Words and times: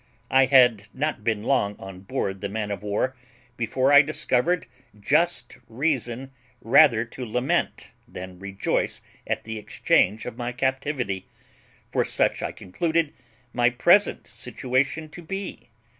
"I 0.31 0.47
had 0.47 0.87
not 0.95 1.23
been 1.23 1.43
long 1.43 1.75
on 1.77 1.99
board 1.99 2.41
the 2.41 2.49
man 2.49 2.71
of 2.71 2.81
war 2.81 3.15
before 3.55 3.93
I 3.93 4.01
discovered 4.01 4.65
just 4.99 5.59
reason 5.67 6.31
rather 6.59 7.05
to 7.05 7.23
lament 7.23 7.91
than 8.07 8.39
rejoice 8.39 9.03
at 9.27 9.43
the 9.43 9.59
exchange 9.59 10.25
of 10.25 10.37
my 10.37 10.53
captivity; 10.53 11.27
for 11.91 12.03
such 12.03 12.41
I 12.41 12.51
concluded 12.51 13.13
my 13.53 13.69
present 13.69 14.25
situation 14.25 15.07
to 15.09 15.21
be. 15.21 15.69